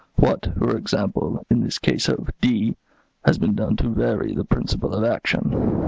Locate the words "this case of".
1.61-2.27